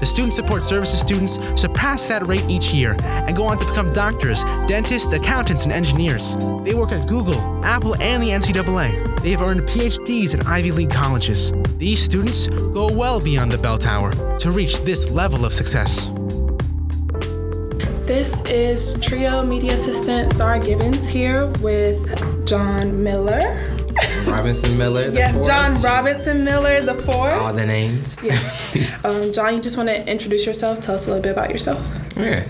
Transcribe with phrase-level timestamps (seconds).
[0.00, 3.92] The Student Support Services students surpass that rate each year and go on to become
[3.92, 6.34] doctors, dentists, accountants, and engineers.
[6.62, 9.22] They work at Google, Apple, and the NCAA.
[9.22, 11.52] They have earned PhDs in Ivy League colleges.
[11.78, 16.06] These students go well beyond the bell tower to reach this level of success.
[18.06, 23.77] This is Trio Media Assistant Star Gibbons here with John Miller.
[24.30, 25.08] Robinson Miller.
[25.08, 25.46] yes, fourth.
[25.46, 27.34] John Robinson Miller the fourth.
[27.34, 28.16] All the names.
[28.22, 29.04] Yes.
[29.04, 30.80] um, John, you just want to introduce yourself?
[30.80, 31.80] Tell us a little bit about yourself.
[32.18, 32.44] Yeah.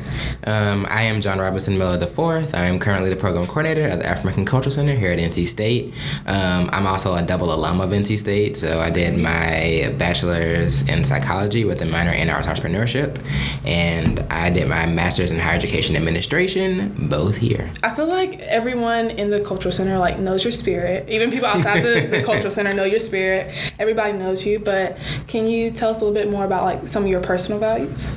[0.45, 2.55] Um, I am John Robinson Miller IV.
[2.55, 5.93] I am currently the program coordinator at the African Cultural Center here at NC State.
[6.27, 11.05] Um, I'm also a double alum of NC State, so I did my bachelor's in
[11.05, 13.23] psychology with a minor in arts entrepreneurship,
[13.67, 17.71] and I did my master's in higher education administration, both here.
[17.83, 21.09] I feel like everyone in the cultural center like knows your spirit.
[21.11, 23.53] Even people outside the, the cultural center know your spirit.
[23.79, 27.03] Everybody knows you, but can you tell us a little bit more about like some
[27.03, 28.15] of your personal values?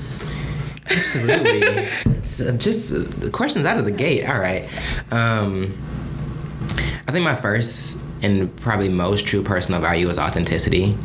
[0.91, 1.85] Absolutely.
[2.25, 4.25] so just uh, the questions out of the gate.
[4.27, 4.63] All right.
[5.11, 5.77] Um,
[7.07, 10.95] I think my first and probably most true personal value is authenticity.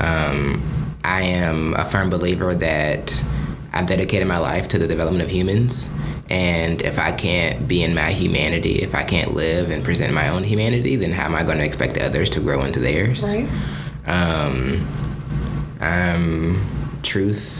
[0.00, 0.62] Um,
[1.04, 3.24] I am a firm believer that
[3.72, 5.90] I've dedicated my life to the development of humans.
[6.30, 10.28] And if I can't be in my humanity, if I can't live and present my
[10.28, 13.22] own humanity, then how am I going to expect others to grow into theirs?
[13.22, 13.48] Right.
[14.06, 14.86] Um,
[15.80, 17.57] um, truth.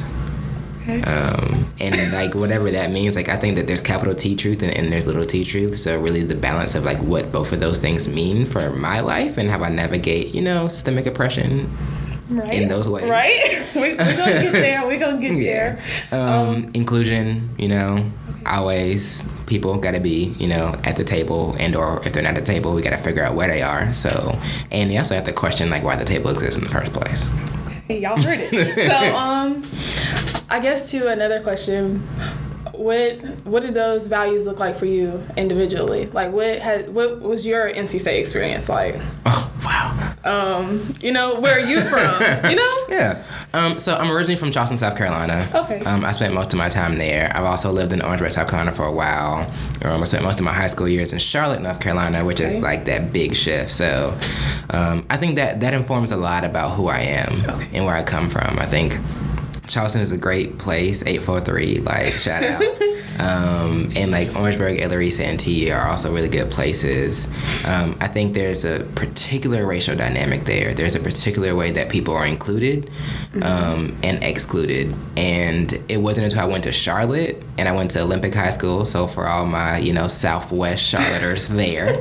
[0.89, 1.03] Okay.
[1.03, 4.73] Um, and like whatever that means, like I think that there's capital T truth and,
[4.73, 5.79] and there's little T truth.
[5.79, 9.37] So really the balance of like what both of those things mean for my life
[9.37, 11.71] and how I navigate, you know, systemic oppression
[12.31, 12.55] right.
[12.55, 13.05] in those ways.
[13.05, 13.67] Right?
[13.75, 14.87] we, we're gonna get there.
[14.87, 15.81] We're gonna get Yeah.
[16.11, 16.19] there.
[16.21, 18.05] Um, inclusion, you know,
[18.47, 22.37] always people got to be, you know, at the table and or if they're not
[22.37, 23.93] at the table, we got to figure out where they are.
[23.93, 24.39] So,
[24.71, 27.29] and you also have to question like why the table exists in the first place.
[27.89, 28.91] Hey, y'all heard it.
[28.91, 29.63] so, um,
[30.51, 31.99] I guess to another question,
[32.73, 36.07] what what did those values look like for you individually?
[36.07, 38.97] Like, what had what was your NC State experience like?
[39.27, 40.15] Oh, wow.
[40.25, 42.51] Um, you know, where are you from?
[42.51, 42.75] you know?
[42.89, 43.23] Yeah.
[43.53, 45.49] Um, so I'm originally from Charleston, South Carolina.
[45.55, 45.81] Okay.
[45.81, 47.31] Um, I spent most of my time there.
[47.35, 49.49] I've also lived in Orangeburg, South Carolina for a while.
[49.85, 52.57] Um, I spent most of my high school years in Charlotte, North Carolina, which is
[52.57, 53.71] like that big shift.
[53.71, 54.19] So
[54.71, 57.69] um, I think that that informs a lot about who I am Okay.
[57.75, 58.59] and where I come from.
[58.59, 58.99] I think
[59.69, 61.05] Charleston is a great place.
[61.07, 62.63] Eight four three, like shout out.
[63.21, 67.27] um, and like Orangeburg, Elloree, Santee are also really good places.
[67.67, 70.75] Um, I think there's a particular racial dynamic there.
[70.75, 72.91] There's a particular way that people are included
[73.43, 74.95] um, and excluded.
[75.17, 78.85] And it wasn't until I went to Charlotte and I went to Olympic High School.
[78.85, 81.93] So for all my you know Southwest Charlotters there.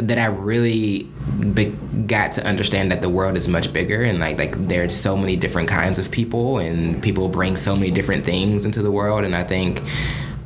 [0.00, 1.06] That I really
[1.54, 5.16] be- got to understand that the world is much bigger and like like there's so
[5.16, 9.24] many different kinds of people and people bring so many different things into the world.
[9.24, 9.82] And I think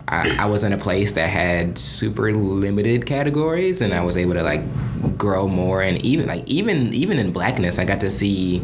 [0.08, 4.34] I, I was in a place that had super limited categories and I was able
[4.34, 4.62] to like
[5.16, 5.82] grow more.
[5.82, 8.62] And even like even even in blackness I got to see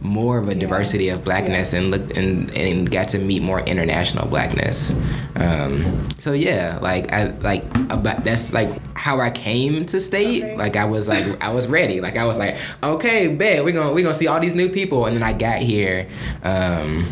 [0.00, 4.28] more of a diversity of blackness and look and, and got to meet more international
[4.28, 4.94] blackness.
[5.36, 10.56] Um, so yeah like I like about that's like how I came to state.
[10.56, 12.00] Like I was like I was ready.
[12.00, 15.04] Like I was like okay bet we're gonna we're gonna see all these new people.
[15.06, 16.08] And then I got here
[16.42, 17.06] um,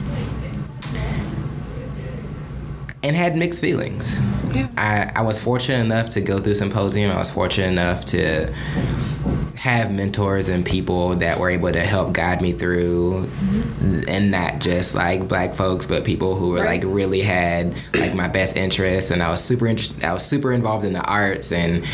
[3.02, 4.20] and had mixed feelings.
[4.54, 4.68] Yeah.
[4.76, 7.10] I, I was fortunate enough to go through symposium.
[7.10, 8.52] I was fortunate enough to
[9.56, 13.28] have mentors and people that were able to help guide me through
[14.08, 16.82] and not just like black folks but people who were Right.
[16.82, 20.50] like really had like my best interests and I was super int- I was super
[20.52, 21.84] involved in the arts and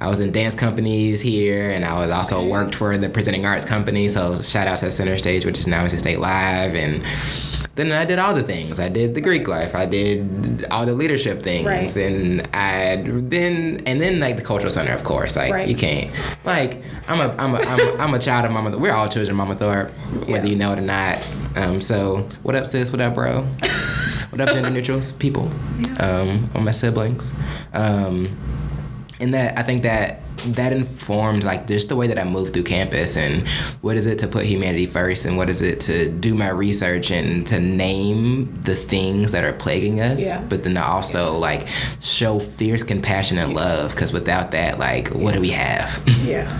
[0.00, 2.48] I was in dance companies here and I was also Okay.
[2.50, 5.88] worked for the presenting arts company so shout out to Center Stage which is now
[5.88, 7.02] State Live and
[7.76, 8.78] then I did all the things.
[8.78, 9.74] I did the Greek life.
[9.74, 11.96] I did all the leadership things, Right.
[11.96, 15.34] and I then and then like the cultural center, of course.
[15.36, 15.68] Like Right.
[15.68, 16.10] you can't
[16.44, 18.70] like I'm a I'm a I'm a, I'm a child of Mama.
[18.70, 18.80] Thorpe.
[18.82, 19.90] We're all children of Mama Thorpe,
[20.28, 20.52] whether Yeah.
[20.52, 21.18] you know it or not.
[21.56, 22.90] Um, so what up, sis?
[22.92, 23.42] What up, bro?
[24.30, 25.50] what up, gender neutrals, people?
[25.98, 27.34] Um, all my siblings.
[27.72, 28.36] Um,
[29.20, 30.20] and that I think that
[30.52, 33.46] that informed like just the way that I moved through campus and
[33.80, 37.10] what is it to put humanity first and what is it to do my research
[37.10, 40.42] and to name the things that are plaguing us, Yeah.
[40.48, 41.66] but then to also like
[42.00, 46.02] show fierce compassion and love because without that, like, what do we have?
[46.24, 46.50] Yeah,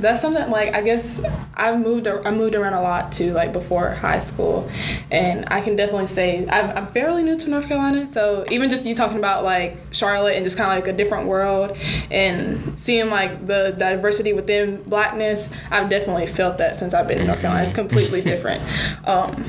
[0.00, 1.22] that's something like I guess
[1.54, 4.70] I moved I moved around a lot too, like before high school,
[5.10, 8.06] and I can definitely say I'm, I'm fairly new to North Carolina.
[8.08, 11.28] So even just you talking about like Charlotte and just kind of like a different
[11.28, 11.76] world
[12.10, 17.26] and seeing like the diversity within Blackness, I've definitely felt that since I've been in
[17.26, 17.62] North Carolina.
[17.62, 18.62] It's completely different.
[19.06, 19.44] Um,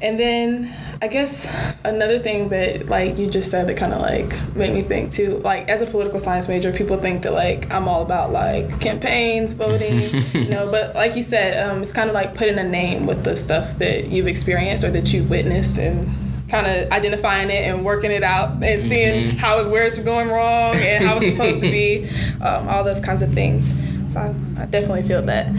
[0.00, 1.46] and then I guess
[1.84, 5.38] another thing that like you just said that kind of like made me think too.
[5.38, 9.52] Like as a political science major, people think that like I'm all about like campaigns,
[9.52, 10.00] voting,
[10.32, 10.70] you know.
[10.70, 13.78] But like you said, um, it's kind of like putting a name with the stuff
[13.78, 16.08] that you've experienced or that you've witnessed and
[16.48, 20.28] kind of identifying it and working it out and seeing how it where it's going
[20.28, 22.08] wrong and how it's supposed to be,
[22.40, 23.72] um, all those kinds of things.
[24.12, 25.50] So I, I definitely feel that.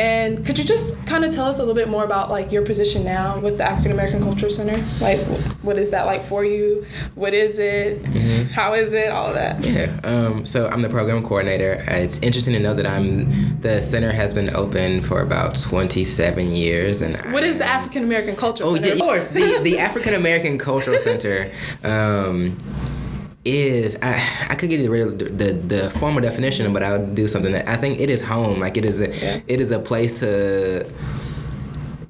[0.00, 2.64] And could you just kind of tell us a little bit more about like your
[2.64, 4.76] position now with the African American Culture Center?
[5.00, 5.18] Like,
[5.62, 6.86] what is that like for you?
[7.16, 8.06] What is it?
[8.52, 9.10] How is it?
[9.10, 9.64] All of that.
[9.64, 9.98] Yeah.
[10.04, 11.84] Um, so I'm the program coordinator.
[11.88, 13.58] It's interesting to know that I'm.
[13.60, 18.04] The center has been open for about 27 years, and What I- is the African
[18.04, 18.86] American Culture Oh, Center?
[18.88, 19.26] yeah, of course.
[19.28, 21.50] The the African American Cultural Center
[21.82, 22.56] um,
[23.48, 24.14] is I,
[24.50, 27.76] I could give you the, the the formal definition, but I'll do something that I
[27.76, 28.60] think it is home.
[28.60, 29.40] Like it is a Yeah.
[29.46, 30.86] it is a place to.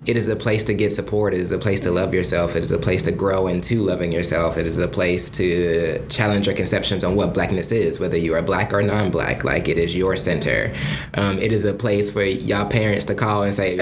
[0.09, 1.35] It is a place to get support.
[1.35, 2.57] It is a place to love yourself.
[2.57, 4.57] It is a place to grow into loving yourself.
[4.57, 8.41] It is a place to challenge your conceptions on what blackness is, whether you are
[8.41, 9.45] black or non-black.
[9.45, 10.75] Like it is your center.
[11.13, 13.77] Um, it is a place for y'all parents to call and say,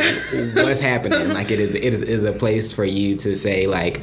[0.54, 1.76] "What's happening?" Like it is.
[1.76, 4.00] It is, is a place for you to say, like,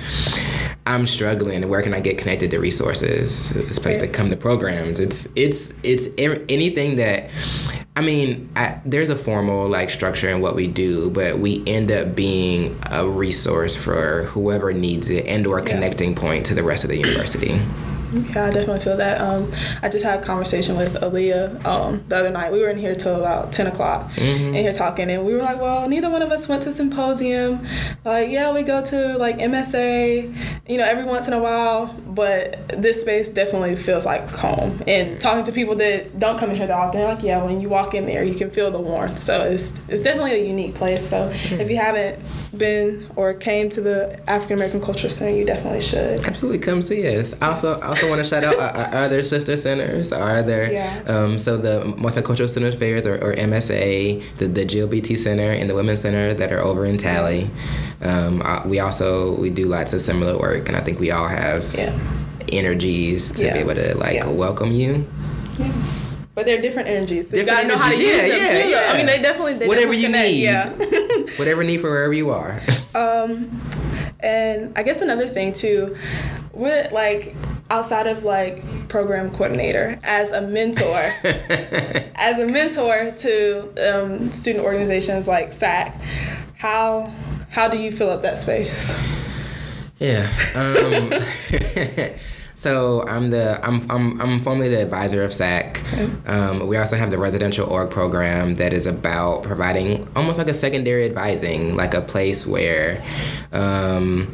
[0.86, 1.68] "I'm struggling.
[1.68, 5.02] Where can I get connected to resources?" It's a place to come to programs.
[5.02, 7.30] It's it's it's anything that.
[7.96, 11.92] I mean, I, there's a formal like structure in what we do, but we end
[11.92, 16.64] up being a resource for whoever needs it and or a connecting point to the
[16.64, 17.62] rest of the university.
[18.14, 19.20] Yeah, I definitely feel that.
[19.20, 19.52] Um,
[19.82, 22.52] I just had a conversation with Aaliyah um, the other night.
[22.52, 25.60] We were in here till about 10 o'clock in here talking, and we were like,
[25.60, 27.66] well, neither one of us went to symposium.
[28.06, 30.36] Like, yeah, we go to like MSA,
[30.68, 34.82] you know, every once in a while, but this space definitely feels like home.
[34.88, 37.70] And talking to people that don't come in here that often, like, yeah, when you
[37.70, 39.24] walk in there, you can feel the warmth.
[39.24, 41.08] So it's, it's definitely a unique place.
[41.10, 42.20] So if you haven't
[42.58, 46.24] been or came to the African American Cultural Center, you definitely should.
[46.26, 47.34] Absolutely, come see us.
[47.42, 48.58] Also, I also want to shout out
[48.94, 50.12] our, other sister centers.
[50.12, 51.02] Our other, Yeah.
[51.08, 55.76] um, so the Multicultural Center Affairs or, or MSA, the the GLBT Center and the
[55.76, 57.50] Women's Center that are over in Talley.
[58.02, 61.28] Um, uh, we also we do lots of similar work, and I think we all
[61.28, 61.98] have Yeah.
[62.52, 63.54] energies to Yeah.
[63.54, 65.06] be able to like welcome you.
[66.36, 67.30] But they're different energies.
[67.30, 68.08] So Different you gotta know how to energies.
[68.08, 68.70] use Yeah, them yeah, too.
[68.70, 68.92] yeah.
[68.92, 70.42] I mean, they definitely they Whatever definitely you
[70.72, 71.22] connect, need.
[71.22, 71.36] Yeah.
[71.38, 72.60] Whatever need for wherever you are.
[72.96, 73.62] um,
[74.20, 75.96] and I guess another thing too,
[76.54, 77.36] with like
[77.74, 81.12] outside of like program coordinator as a mentor,
[82.16, 86.00] as a mentor to um, student organizations like SAC,
[86.56, 87.12] how
[87.50, 88.94] how do you fill up that space?
[89.98, 90.30] Yeah.
[90.54, 91.14] Um,
[92.54, 95.82] so I'm the I'm, I'm I'm formerly the advisor of SAC.
[96.28, 100.54] Um, we also have the residential org program that is about providing almost like a
[100.54, 103.04] secondary advising, like a place where.
[103.52, 104.32] Um,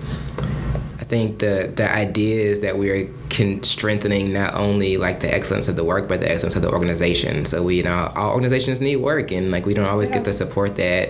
[1.02, 5.34] I think the the idea is that we are can strengthening not only like the
[5.34, 7.46] excellence of the work but the excellence of the organization.
[7.46, 10.34] So we you know all organizations need work and like we don't always get the
[10.34, 11.10] support that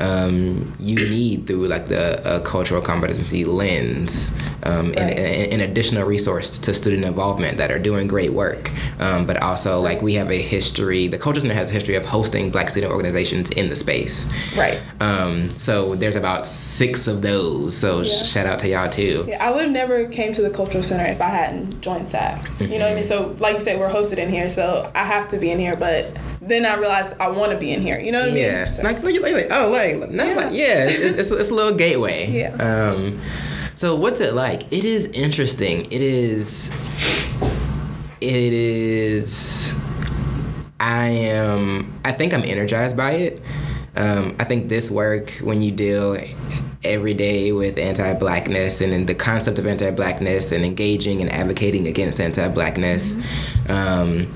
[0.00, 4.30] um, you need through like the uh, cultural competency lens
[4.62, 5.18] um, and, Right.
[5.18, 8.70] and an additional resource to student involvement that are doing great work.
[9.00, 11.06] Um, but also like we have a history.
[11.08, 14.28] The Culture Center has a history of hosting Black student organizations in the space.
[14.56, 14.80] Right.
[15.00, 17.76] Um, so there's about six of those.
[17.76, 18.24] So Yeah.
[18.24, 19.24] shout out to y'all too.
[19.28, 22.46] Yeah, I would have never came to the cultural center if I hadn't joined SAC.
[22.60, 23.04] You know what I mean?
[23.04, 25.76] So, like you said, we're hosted in here, so I have to be in here.
[25.76, 27.98] But then I realized I want to be in here.
[28.00, 28.42] You know what I mean?
[28.44, 30.34] Yeah, So- like, like, like, like, oh, like, not Yeah.
[30.34, 32.26] like, yeah, it's, it's, it's a little gateway.
[32.38, 32.54] Yeah.
[32.56, 33.20] Um,
[33.74, 34.64] so what's it like?
[34.72, 35.86] It is interesting.
[35.90, 36.70] It is.
[38.20, 39.76] It is.
[40.80, 41.92] I am.
[42.04, 43.40] I think I'm energized by it.
[43.98, 46.16] Um, I think this work, when you deal
[46.84, 52.20] every day with anti-blackness and in the concept of anti-blackness and engaging and advocating against
[52.20, 53.16] anti-blackness,
[53.68, 54.32] um,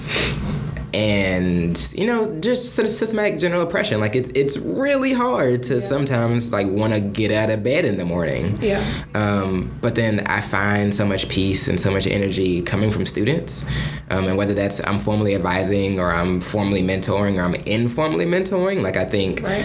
[0.94, 5.80] and you know just sort of systematic general oppression like it's it's really hard to
[5.80, 8.84] sometimes like want to get out of bed in the morning Yeah.
[9.14, 13.64] um, but then I find so much peace and so much energy coming from students.
[14.10, 18.82] Um, and whether that's I'm formally advising or I'm formally mentoring or I'm informally mentoring,
[18.82, 19.64] like I think Right.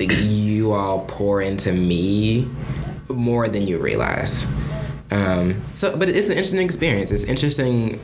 [0.00, 2.48] you all pour into me
[3.08, 4.46] more than you realize.
[5.10, 7.10] Um, so, but it's an interesting experience.
[7.12, 8.00] It's interesting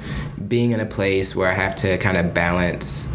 [0.49, 3.07] being in a place where I have to kind of balance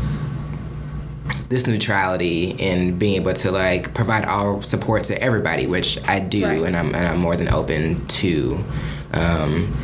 [1.49, 6.43] this neutrality and being able to like provide all support to everybody, which I do,
[6.45, 6.61] Right.
[6.63, 8.63] and I'm and I'm more than open to,
[9.13, 9.75] um,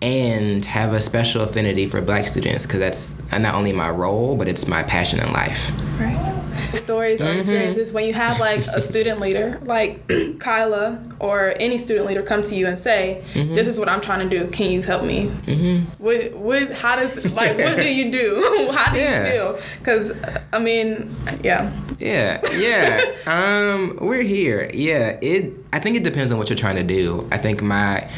[0.00, 4.46] and have a special affinity for Black students because that's not only my role, but
[4.48, 5.72] it's my passion in life.
[6.00, 6.37] Right.
[6.74, 10.08] Stories or experiences when you have like a student leader, like
[10.38, 14.28] Kyla or any student leader, come to you and say, "This is what I'm trying
[14.28, 14.48] to do.
[14.50, 16.02] Can you help me?" Mm-hmm.
[16.02, 16.32] What?
[16.34, 16.72] What?
[16.72, 17.56] How does like?
[17.58, 18.70] What do you do?
[18.72, 19.24] how do Yeah.
[19.26, 19.58] you feel?
[19.78, 20.12] Because
[20.52, 21.72] I mean, yeah.
[22.00, 23.00] Yeah, yeah.
[23.26, 24.70] um, we're here.
[24.72, 25.52] Yeah, it.
[25.72, 27.26] I think it depends on what you're trying to do.
[27.32, 28.08] I think my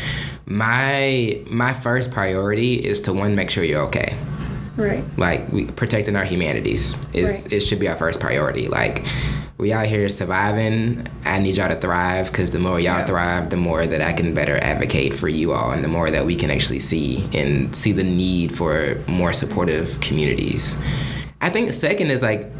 [0.44, 4.16] my my first priority is to one make sure you're okay.
[4.80, 5.04] Right.
[5.16, 7.52] Like we protecting our humanities is Right.
[7.52, 8.66] it should be our first priority.
[8.68, 9.04] Like
[9.58, 11.06] we out here surviving.
[11.26, 13.04] I need y'all to thrive because the more y'all Yeah.
[13.06, 16.24] thrive, the more that I can better advocate for you all, and the more that
[16.24, 20.76] we can actually see and see the need for more supportive communities.
[21.42, 22.50] I think second is like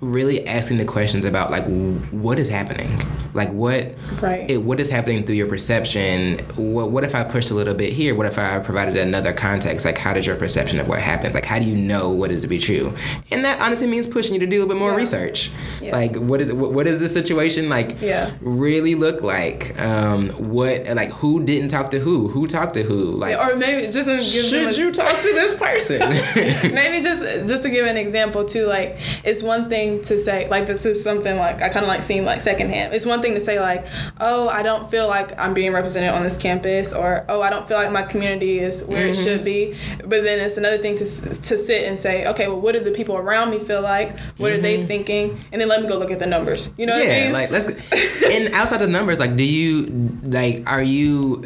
[0.00, 1.64] really asking the questions about like
[2.10, 2.90] what is happening?
[3.34, 4.50] Like what Right.
[4.50, 6.38] it, what is happening through your perception?
[6.56, 8.14] What, what if i pushed a little bit here?
[8.14, 9.84] What if i provided another context?
[9.84, 11.34] Like how does your perception of what happens?
[11.34, 12.92] Like how do you know what is to be true?
[13.30, 14.96] And that honestly means pushing you to do a little bit more Yeah.
[14.96, 15.50] research.
[15.80, 15.92] Yeah.
[15.96, 18.30] like what is what, what does the situation like Yeah.
[18.40, 19.78] really look like?
[19.78, 22.28] Um what like who didn't talk to who?
[22.28, 23.12] Who talked to who?
[23.16, 26.00] Like Or maybe just to give them should you talk to this person?
[26.74, 30.66] Maybe just just to give an example too like it's one thing to say like
[30.66, 32.94] this is something like i kind of like seeing like secondhand.
[32.94, 33.86] It's one thing to say like
[34.20, 37.66] oh i don't feel like i'm being represented on this campus or oh i don't
[37.68, 39.74] feel like my community is where it should mm-hmm.
[39.74, 39.76] be.
[39.98, 42.92] But then it's another thing to, to sit and say okay well what do the
[42.92, 44.18] people around me feel like?
[44.38, 44.86] What are they mm-hmm.
[44.86, 45.44] thinking?
[45.52, 46.72] And then let me go look at the numbers.
[46.76, 47.32] You know what i yeah, mean?
[47.32, 47.66] like let's.
[48.26, 51.42] and outside of the numbers, like, do you like are you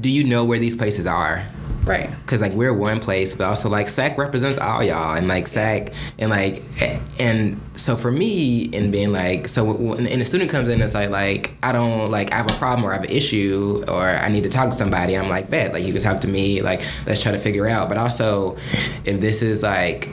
[0.00, 1.44] do you know where these places are?
[1.84, 5.46] Right Cause like we're one place, but also like SAC represents all y'all, and like
[5.46, 6.62] SAC, and like,
[7.20, 10.82] and so for me, in being like, so when and a student comes in, and
[10.82, 13.84] it's like, like I don't like I have a problem or I have an issue
[13.88, 15.16] or I need to talk to somebody.
[15.16, 17.88] I'm like, bet, like you can talk to me, like let's try to figure out.
[17.88, 18.56] But also,
[19.04, 20.08] if this is like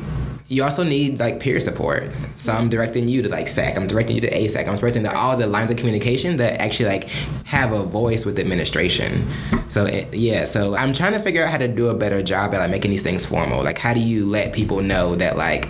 [0.52, 2.12] you also need like peer support.
[2.36, 3.78] So I'm directing you to like SAC.
[3.78, 4.68] I'm directing you to ASAC.
[4.68, 7.06] I'm directing to all the lines of communication that actually like
[7.46, 9.26] have a voice with administration.
[9.70, 12.54] So it, yeah, so I'm trying to figure out how to do a better job
[12.54, 13.64] at like making these things formal.
[13.64, 15.70] Like how do you let people know that like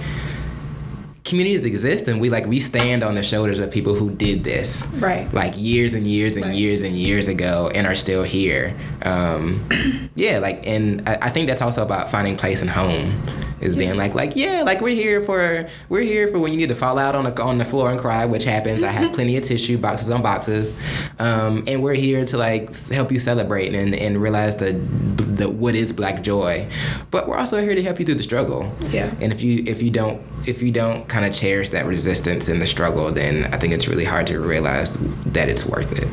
[1.23, 4.85] communities exist and we like we stand on the shoulders of people who did this
[4.95, 5.31] Right.
[5.31, 6.55] like years and years and Right.
[6.55, 8.73] years and years ago and are still here
[9.03, 9.63] um
[10.15, 13.13] yeah like and I, I think that's also about finding place and home
[13.62, 16.70] is being like like yeah like we're here for we're here for when you need
[16.70, 18.84] to fall out on the on the floor and cry which happens.
[18.84, 20.74] I have plenty of tissue boxes on boxes.
[21.20, 25.75] Um and we're here to like help you celebrate and and realize the the what
[25.75, 26.68] is black joy.
[27.12, 28.72] But we're also here to help you through the struggle.
[28.89, 29.13] Yeah.
[29.22, 32.60] and if you if you don't if you don't kind of cherish that resistance and
[32.60, 34.94] the struggle then i think it's really hard to realize
[35.25, 36.10] that it's worth it.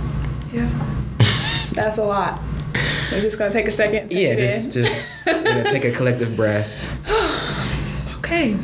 [0.52, 0.68] Yeah.
[1.72, 2.40] That's a lot
[3.12, 4.36] we're just gonna take a second take yeah in.
[4.38, 6.68] just just you know, take a collective breath
[8.18, 8.58] Okay.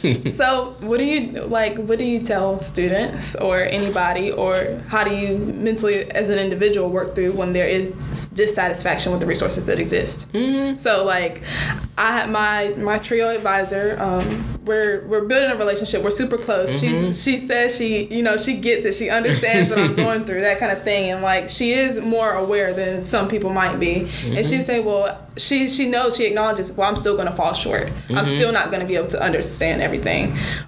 [0.30, 1.78] so, what do you like?
[1.78, 6.88] What do you tell students or anybody, or how do you mentally, as an individual,
[6.88, 10.32] work through when there is dissatisfaction with the resources that exist?
[10.32, 10.78] Mm-hmm.
[10.78, 11.42] So, like,
[11.98, 13.96] I have my my trio advisor.
[14.00, 16.02] Um, we're we're building a relationship.
[16.02, 16.80] we're super close.
[16.80, 17.10] She mm-hmm.
[17.12, 18.94] she says she you know she gets it.
[18.94, 22.32] She understands what I'm going through, that kind of thing, and like she is more
[22.32, 24.00] aware than some people might be.
[24.00, 24.36] And mm-hmm.
[24.36, 26.72] she say, well, she she knows she acknowledges.
[26.72, 27.90] Well, I'm still gonna fall short.
[28.08, 29.89] I'm still not gonna be able to understand everything.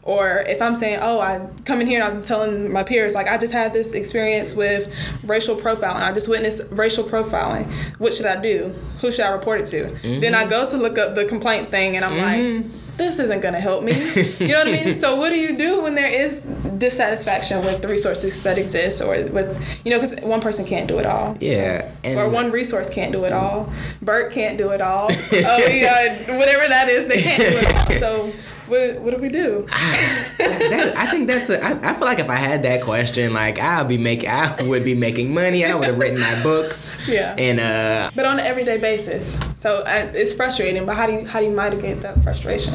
[0.02, 3.28] Or if I'm saying, oh, I come in here and I'm telling my peers like
[3.28, 4.92] I just had this experience with
[5.24, 6.02] racial profiling.
[6.02, 7.70] I just witnessed racial profiling.
[7.98, 8.74] What should I do?
[9.00, 9.84] Who should I report it to?
[10.20, 10.50] Then I mm-hmm.
[10.50, 12.96] go to look up the complaint thing, and I'm like mm-hmm.
[12.96, 13.92] this isn't going to help me.
[14.38, 14.94] You know what I mean?
[15.02, 16.46] So what do you do when there is
[16.78, 20.98] dissatisfaction with the resources that exist or with, you know, because one person can't do
[20.98, 21.36] it all.
[21.40, 23.42] Yeah, and- or one resource can't do it mm.
[23.42, 23.72] all.
[24.00, 25.10] Bert can't do it all.
[25.10, 27.98] oh, yeah, whatever that is, they can't do it all.
[27.98, 28.32] So
[28.72, 29.66] what, what do we do?
[29.68, 33.60] that, I think that's a, I, I feel like if I had that question, like
[33.60, 35.64] I'll be make I would be making money.
[35.64, 37.08] I would have written my books.
[37.08, 37.34] Yeah.
[37.38, 39.38] And uh, But on an everyday basis.
[39.56, 42.74] So uh, it's frustrating, but how do you, how do you mitigate that frustration?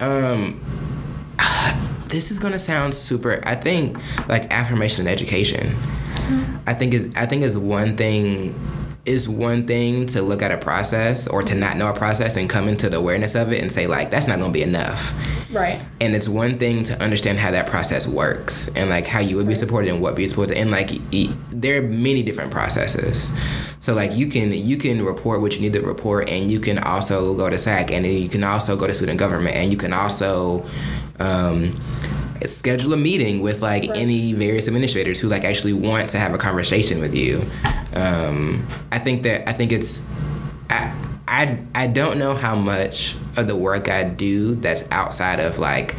[0.00, 0.60] Um,
[2.08, 3.40] this is gonna sound super.
[3.44, 3.96] I think
[4.28, 5.74] like affirmation and education.
[6.66, 8.54] I think is I think is one thing
[9.04, 12.48] is one thing to look at a process or to not know a process and
[12.48, 15.12] come into the awareness of it and say like that's not gonna be enough.
[15.50, 15.80] Right.
[16.00, 19.48] And it's one thing to understand how that process works and like how you would
[19.48, 23.32] be supported and what be supported and like e- there are many different processes.
[23.80, 26.78] So like you can you can report what you need to report and you can
[26.78, 29.76] also go to SAC and then you can also go to student government and you
[29.78, 30.64] can also
[31.18, 31.76] um,
[32.46, 33.96] schedule a meeting with like Right.
[33.96, 37.44] any various administrators who like actually want to have a conversation with you.
[37.94, 40.02] Um, I think that I think it's
[40.70, 40.94] I,
[41.28, 45.96] I I don't know how much of the work I do that's outside of like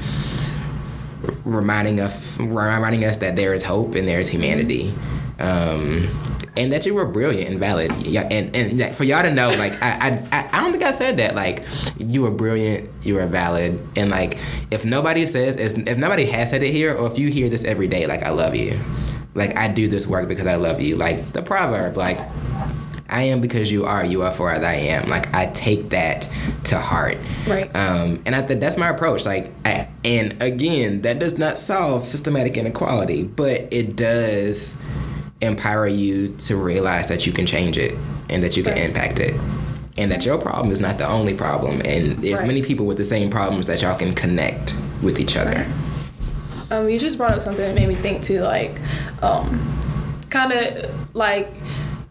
[1.45, 4.93] reminding us reminding us that there is hope and there is humanity.
[5.39, 6.07] Um,
[6.55, 8.27] and that you were brilliant and valid, yeah.
[8.29, 11.35] And and for y'all to know, like I, I I don't think I said that.
[11.35, 11.63] Like
[11.97, 14.37] you were brilliant, you were valid, and like
[14.69, 17.87] if nobody says, if nobody has said it here, or if you hear this every
[17.87, 18.79] day, like I love you,
[19.35, 20.95] like I do this work because I love you.
[20.95, 22.19] Like the proverb, like
[23.09, 24.03] I am because you are.
[24.05, 25.09] You are for as I am.
[25.09, 26.29] Like I take that
[26.65, 27.17] to heart.
[27.47, 27.69] Right.
[27.75, 29.25] Um, and I think that's my approach.
[29.25, 34.77] Like, I, and again, that does not solve systematic inequality, but it does
[35.41, 37.93] empower you to realize that you can change it
[38.29, 38.83] and that you can Right.
[38.85, 39.35] impact it.
[39.97, 42.47] And that your problem is not the only problem, and there's Right.
[42.47, 44.73] many people with the same problems that y'all can connect
[45.03, 45.67] with each other.
[46.73, 48.79] Um, you just brought up something that made me think too, like,
[49.21, 49.61] um,
[50.29, 51.51] kind of like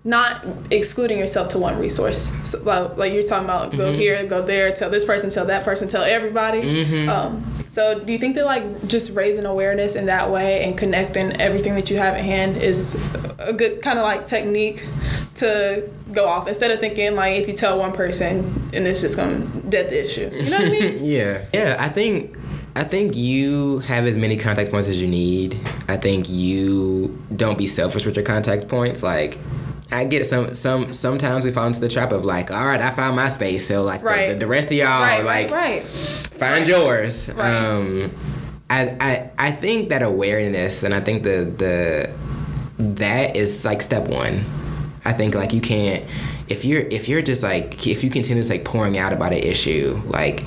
[0.05, 2.33] not excluding yourself to one resource.
[2.49, 5.65] So, like, like you're talking about, go here, go there, tell this person, tell that
[5.65, 6.61] person, tell everybody.
[7.09, 11.41] Um, so, do you think that like just raising awareness in that way and connecting
[11.41, 12.97] everything that you have at hand is
[13.39, 14.87] a good kind of like technique
[15.37, 18.39] to go off instead of thinking like if you tell one person
[18.75, 19.39] and it's just gonna
[19.69, 20.29] dead the issue.
[20.33, 21.05] You know what I mean?
[21.05, 21.45] Yeah.
[21.55, 22.37] Yeah, I think
[22.75, 25.59] I think you have as many contact points as you need.
[25.89, 29.03] I think you don't be selfish with your contact points.
[29.03, 29.37] Like
[29.91, 32.91] I get some some sometimes we fall into the trap of like, all right, I
[32.91, 34.29] found my space, so like the- Right.
[34.31, 35.83] the, the rest of y'all right, like right, right.
[35.85, 37.29] find yours.
[37.29, 38.11] Um,
[38.71, 42.15] I, I I think that awareness and I think the the
[42.79, 44.45] that is like step one.
[45.05, 46.05] I think like you can't
[46.49, 49.39] if you're if you're just like if you continue to like pouring out about an
[49.41, 50.45] issue like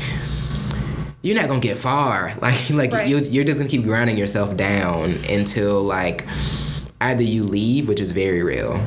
[1.26, 3.08] you're not gonna get far like like Right.
[3.10, 6.26] you you're just gonna keep grinding yourself down until like
[7.02, 8.80] either you leave which is very real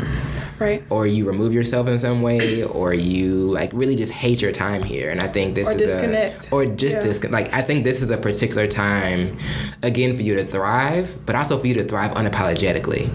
[0.61, 0.83] Right.
[0.90, 4.83] or you remove yourself in some way, or you like really just hate your time
[4.83, 5.09] here.
[5.11, 6.48] And I think this Or is disconnect.
[6.51, 7.03] a or just Yeah.
[7.05, 7.33] disconnect.
[7.33, 9.37] Like I think this is a particular time,
[9.85, 13.09] again, for you to thrive, but also for you to thrive unapologetically.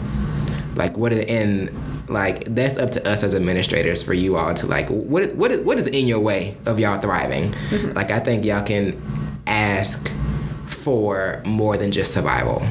[0.77, 1.69] Like what and
[2.13, 5.61] like that's up to us as administrators for you all to like what what is,
[5.61, 7.51] what is in your way of y'all thriving.
[7.51, 7.93] Mm-hmm.
[7.93, 8.99] Like I think y'all can
[9.47, 10.11] ask
[10.65, 12.61] for more than just survival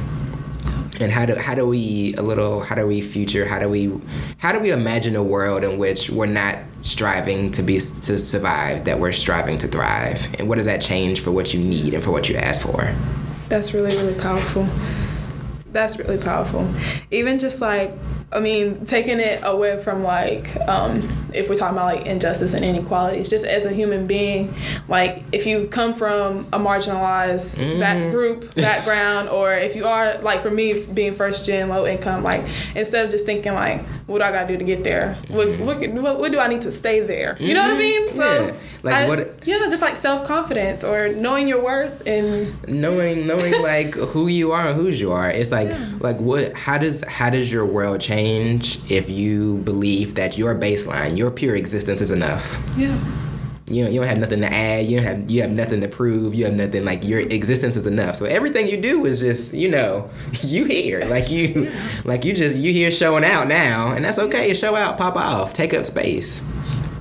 [1.00, 3.92] and how do how do we a little how do we future how do we
[4.38, 8.84] how do we imagine a world in which we're not striving to be to survive
[8.84, 12.02] that we're striving to thrive and what does that change for what you need and
[12.02, 12.92] for what you ask for
[13.52, 14.66] That's really, really powerful.
[15.72, 16.72] That's really powerful.
[17.10, 17.92] Even just like,
[18.34, 20.96] I mean, taking it away from like, um,
[21.34, 24.54] if we're talking about like injustice and inequalities, just as a human being,
[24.88, 30.40] like if you come from a marginalized back group background, or if you are like
[30.40, 32.42] for me being first gen low income, like
[32.74, 35.14] instead of just thinking like, what do I gotta do to get there?
[35.28, 35.64] What, mm-hmm.
[35.64, 37.36] what, what, what do I need to stay there?
[37.40, 38.06] You know what I mm-hmm.
[38.06, 38.16] mean?
[38.16, 38.54] So, Yeah.
[38.82, 43.62] Like, I- what- Yeah, just like self confidence or knowing your worth and knowing knowing
[43.62, 47.30] like who you are and whose you are it's like like what how does how
[47.30, 52.58] does your world change if you believe that your baseline your pure existence is enough
[52.76, 52.98] yeah.
[53.72, 55.88] You don't, you don't have nothing to add you don't have you have nothing to
[55.88, 59.54] prove you have nothing like your existence is enough so everything you do is just
[59.54, 60.08] you know
[60.42, 61.70] you here like you
[62.04, 65.52] like you just you here showing out now and that's okay show out pop off
[65.52, 66.42] take up space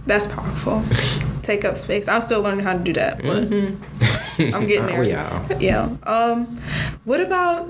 [0.06, 0.84] That's powerful.
[1.44, 2.08] Take up space.
[2.08, 3.44] I'm still learning how to do that, but
[4.56, 5.00] I'm getting there.
[5.00, 5.62] all?
[5.62, 5.90] Yeah.
[6.04, 6.46] Um,
[7.04, 7.68] what about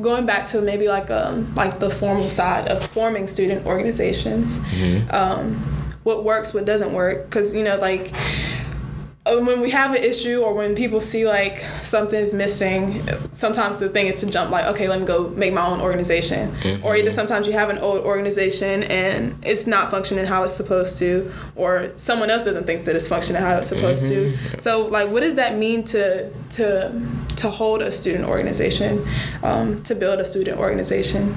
[0.00, 4.60] going back to maybe like um like the formal side of forming student organizations?
[5.10, 5.62] Um,
[6.02, 7.24] what works, what doesn't work?
[7.26, 8.12] Because you know, like
[9.26, 13.88] uh, when we have an issue or when people see like something's missing, sometimes the
[13.90, 16.50] thing is to jump like, okay, let me go make my own organization.
[16.82, 20.96] Or either sometimes you have an old organization and it's not functioning how it's supposed
[20.98, 24.60] to, or someone else doesn't think that it's functioning how it's supposed to.
[24.60, 26.90] So like, what does that mean to to
[27.36, 29.04] to hold a student organization,
[29.42, 31.34] um, to build a student organization?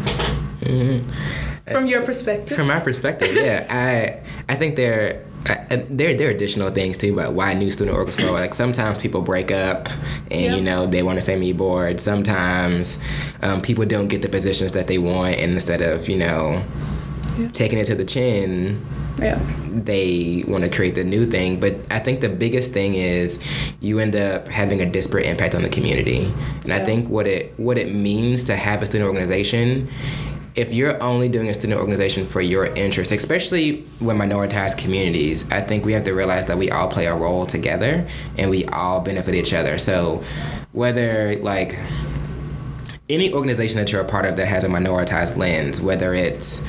[1.71, 2.57] From your perspective.
[2.57, 4.19] from my perspective yeah i
[4.51, 8.15] i think there I, there there are additional things too about why new student orgs
[8.17, 8.31] grow.
[8.31, 9.89] Like sometimes people break up,
[10.31, 10.55] and Yeah.
[10.55, 11.99] you know they want to say me board.
[11.99, 12.97] Sometimes
[13.41, 16.63] um, people don't get the positions that they want, and instead of you know
[17.37, 17.49] Yeah.
[17.51, 18.79] taking it to the chin,
[19.19, 19.37] Yeah.
[19.67, 21.59] they want to create the new thing.
[21.59, 23.37] But I think the biggest thing is
[23.81, 26.31] you end up having a disparate impact on the community.
[26.63, 29.89] And I think what it what it means to have a student organization,
[30.55, 35.61] if you're only doing a student organization for your interests, especially with minoritized communities, I
[35.61, 38.99] think we have to realize that we all play a role together and we all
[38.99, 39.79] benefit each other.
[39.79, 40.23] So
[40.71, 41.79] whether like
[43.09, 46.61] any organization that you're a part of that has a minoritized lens, whether it's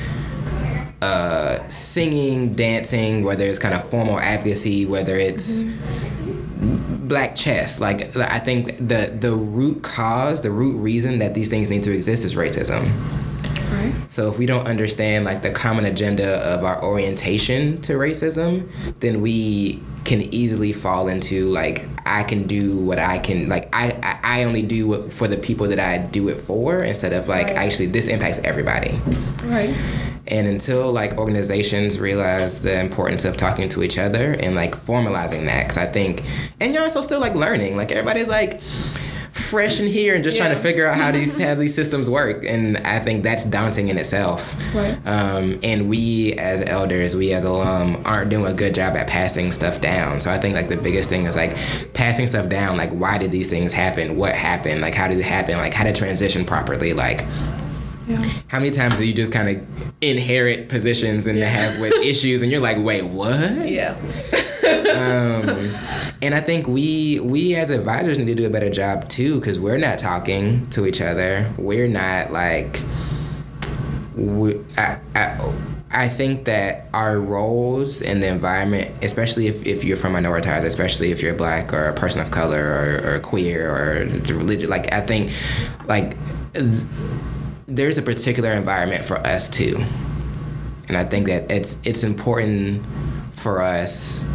[1.01, 5.63] uh, singing, dancing, whether it's kind of formal advocacy, whether it's
[7.07, 7.79] black chess.
[7.79, 11.93] Like I think the the root cause, the root reason that these things need to
[11.93, 12.91] exist is racism.
[14.09, 18.69] So if we don't understand like the common agenda of our orientation to racism,
[18.99, 23.91] then we can easily fall into like I can do what I can like I
[24.03, 27.27] I, I only do it for the people that I do it for instead of
[27.27, 27.57] like Right.
[27.57, 28.99] actually this impacts everybody.
[29.43, 29.75] Right.
[30.27, 35.45] And until like organizations realize the importance of talking to each other and like formalizing
[35.45, 36.23] that, because I think,
[36.59, 37.77] and you're also still like learning.
[37.77, 38.59] Like everybody's like
[39.45, 42.43] fresh in here and just trying to figure out how these how these systems work,
[42.45, 44.55] and I think that's daunting in itself.
[44.73, 44.97] Right.
[45.05, 49.51] Um, and we as elders, we as alum, aren't doing a good job at passing
[49.51, 50.21] stuff down.
[50.21, 51.55] So I think like the biggest thing is like
[51.93, 52.77] passing stuff down.
[52.77, 54.17] Like why did these things happen?
[54.17, 54.81] What happened?
[54.81, 55.57] Like how did it happen?
[55.57, 56.93] Like how to transition properly?
[56.93, 57.21] Like
[58.07, 58.17] Yeah.
[58.47, 62.51] how many times do you just kind of inherit positions and have with issues and
[62.51, 63.67] you're like, wait, what?
[63.67, 63.95] Yeah.
[64.65, 65.75] Um,
[66.21, 69.59] and I think we we as advisors need to do a better job too because
[69.59, 71.51] we're not talking to each other.
[71.57, 72.81] We're not like.
[74.15, 75.53] We, I, I,
[75.91, 81.11] I think that our roles in the environment, especially if, if you're from minoritized, especially
[81.11, 85.01] if you're black or a person of color or, or queer or religious, like I
[85.01, 85.31] think,
[85.85, 86.15] like
[86.53, 86.81] th-
[87.67, 89.83] there's a particular environment for us too,
[90.87, 92.85] and I think that it's it's important
[93.33, 94.25] for us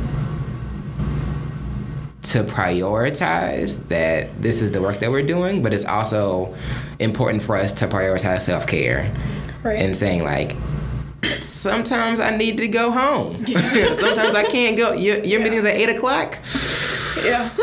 [2.22, 6.54] to prioritize that this is the work that we're doing, but it's also
[6.98, 9.10] important for us to prioritize self care
[9.62, 9.78] Right.
[9.78, 10.56] and saying like.
[11.42, 13.44] Sometimes I need to go home.
[13.46, 14.92] Sometimes I can't go.
[14.94, 16.38] Your, your meeting's at eight o'clock.
[17.24, 17.48] yeah.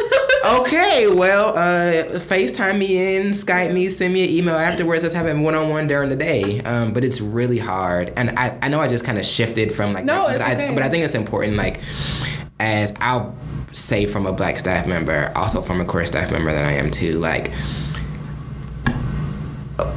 [0.61, 5.03] Okay, well, uh, FaceTime me in, Skype me, send me an email afterwards.
[5.03, 6.61] Let's have a one on one during the day.
[6.61, 9.91] Um, but it's really hard, and I, I know I just kind of shifted from
[9.91, 10.73] like, No, but it's I okay.
[10.73, 11.57] but I think it's important.
[11.57, 11.81] Like,
[12.61, 13.35] as I'll
[13.77, 16.91] say from a black staff member, also from a queer staff member that I am
[16.91, 17.19] too.
[17.19, 17.51] Like,
[19.79, 19.93] uh,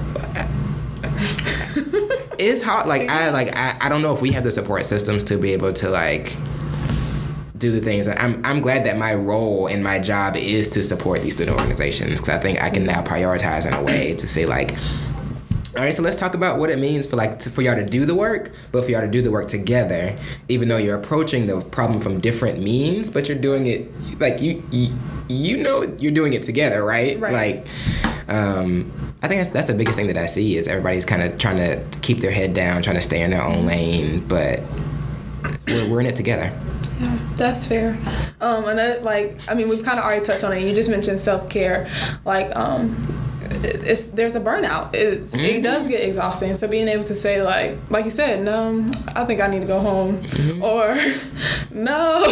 [2.38, 2.86] it's hard.
[2.86, 5.52] Like I like I, I don't know if we have the support systems to be
[5.52, 6.36] able to like
[7.56, 8.06] do the things.
[8.06, 12.20] I'm I'm glad that my role and my job is to support these student organizations
[12.20, 14.76] because I think I can now prioritize in a way to say like.
[15.76, 17.86] All right, so let's talk about what it means for like to, for y'all to
[17.86, 20.16] do the work, but for y'all to do the work together,
[20.48, 24.64] even though you're approaching the problem from different means, but you're doing it like you
[24.72, 24.92] you,
[25.28, 27.20] you know you're doing it together, right?
[27.20, 27.32] Right.
[27.32, 27.66] Like,
[28.28, 28.90] um,
[29.22, 31.58] I think that's that's the biggest thing that I see is everybody's kind of trying
[31.58, 34.60] to keep their head down, trying to stay in their own lane, but
[35.68, 36.52] we're, we're in it together.
[37.00, 37.96] Yeah, that's fair.
[38.40, 40.62] Um, another like, I mean, we've kind of already touched on it.
[40.62, 41.88] You just mentioned self care.
[42.24, 43.00] Like, um,
[43.50, 44.94] it's there's a burnout.
[44.94, 45.62] It's, It mm-hmm.
[45.62, 46.54] does get exhausting.
[46.56, 49.66] So being able to say like, like you said, no, I think I need to
[49.66, 50.62] go home, mm-hmm.
[50.62, 50.94] or
[51.70, 52.22] no,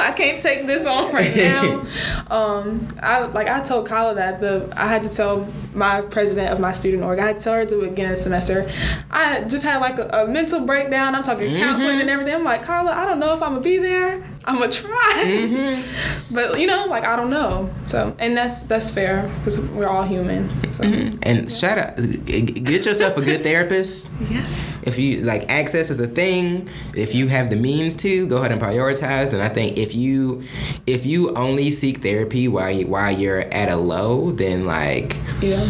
[0.00, 1.86] I can't take this on right now.
[2.30, 6.60] um, I like I told Kyla that the I had to tell my president of
[6.60, 7.18] my student org.
[7.18, 8.70] I had to tell her at the beginning of the semester.
[9.10, 11.14] I just had like a, a mental breakdown.
[11.14, 12.00] I'm talking counseling mm-hmm.
[12.00, 12.34] and everything.
[12.34, 14.24] I'm like, Kyla, I don't know if I'm gonna be there.
[14.48, 16.34] I'm gonna try, mm-hmm.
[16.34, 17.68] but you know, like I don't know.
[17.86, 20.48] So, and that's that's fair because we're all human.
[20.72, 21.18] So, mm-hmm.
[21.24, 24.08] And shout out, get yourself a good therapist.
[24.30, 28.36] yes, If you like access is a thing, if you have the means to, go
[28.36, 29.32] ahead and prioritize.
[29.32, 30.44] And I think if you
[30.86, 35.68] if you only seek therapy while you, while you're at a low, then like yeah,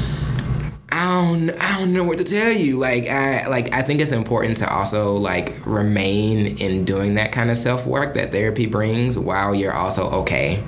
[0.96, 2.78] I don't I don't know what to tell you.
[2.78, 7.50] Like I like I think it's important to also like remain in doing that kind
[7.50, 10.62] of self work that therapy brings while you're also okay.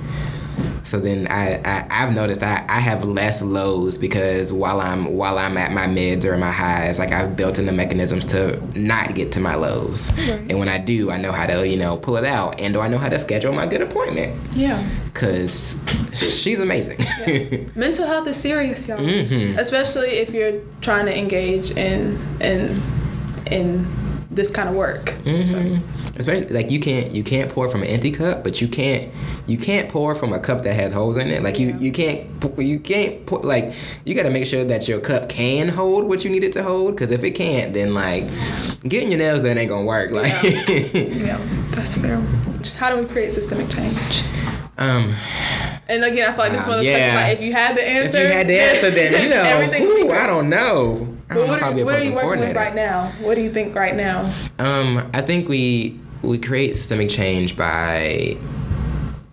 [0.88, 5.37] So then I, I I've noticed I, I have less lows because while I'm while
[5.37, 9.14] I'm at my mids or my highs, like I've built in the mechanisms to not
[9.14, 10.11] get to my lows.
[10.16, 10.40] Right.
[10.48, 12.81] And when I do, I know how to, you know, pull it out and do
[12.81, 14.35] I know how to schedule my good appointment.
[14.55, 14.83] yeah.
[15.12, 15.77] Cause
[16.14, 16.98] she's amazing.
[17.74, 18.96] Mental health is serious, y'all.
[18.98, 19.59] Mhm.
[19.59, 22.81] Especially if you're trying to engage in in
[23.51, 23.87] in
[24.31, 25.12] this kind of work.
[25.24, 25.81] Mhm.
[26.18, 29.09] Especially like you can't you can't pour from an empty cup, but you can't
[29.46, 31.42] you can't pour from a cup that has holes in it.
[31.42, 32.26] Like you you can't
[32.59, 33.72] you can't pour, like
[34.04, 36.62] you got to make sure that your cup can hold what you need it to
[36.62, 36.92] hold.
[36.94, 38.24] Because if it can't, then like
[38.83, 40.11] getting your nails done ain't gonna work.
[40.11, 41.38] Like Yeah,
[41.70, 42.16] that's fair.
[42.76, 44.22] How do we create systemic change?
[44.78, 45.12] um.
[45.90, 47.12] And again, I feel like this is one of those Yeah.
[47.12, 47.14] questions.
[47.16, 49.42] Like, if you had the answer, If you had the answer, then you know.
[49.42, 49.83] everything.
[49.85, 50.11] Ooh.
[50.12, 51.16] I don't know.
[51.31, 53.11] I don't what I'll are, what are you working with right now?
[53.22, 54.31] What do you think right now?
[54.59, 58.37] Um, I think we we create systemic change by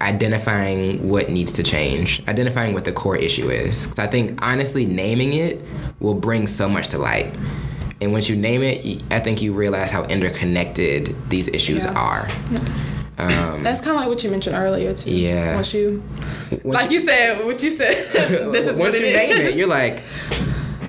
[0.01, 3.87] identifying what needs to change, identifying what the core issue is.
[3.87, 5.61] 'Cause I think honestly, naming it
[5.99, 7.33] will bring so much to light.
[8.01, 11.93] And once you name it, I think you realize how interconnected these issues Yeah.
[11.93, 12.27] are.
[13.17, 15.09] Um, That's kind of like what you mentioned earlier too.
[15.09, 15.55] Yeah.
[15.55, 16.03] Once you,
[16.63, 17.95] once like you said, what you said,
[18.51, 19.47] this is once you name is.
[19.47, 20.03] it, you're like,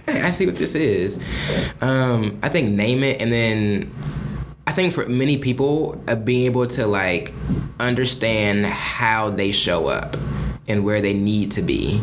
[0.09, 1.21] "Hey, I see what this is.
[1.81, 3.93] Um, I think name it, and then
[4.77, 7.33] think for many people, uh, being able to like
[7.81, 10.17] understand how they show up
[10.69, 12.01] and where they need to be.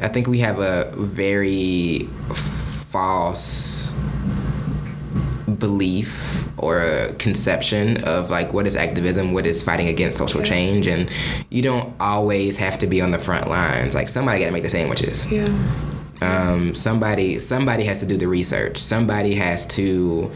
[0.00, 3.92] I think we have a very false
[5.58, 10.86] belief or a conception of like what is activism, what is fighting against social change,
[10.86, 11.10] and
[11.50, 13.94] you don't always have to be on the front lines.
[13.94, 15.30] Like somebody got to make the sandwiches.
[15.30, 15.46] yeah.
[16.22, 18.78] Um, somebody somebody has to do the research.
[18.78, 20.30] Somebody has to